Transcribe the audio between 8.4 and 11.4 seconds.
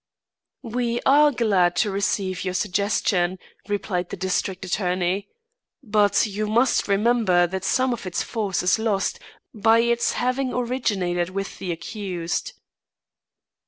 is lost by its having originated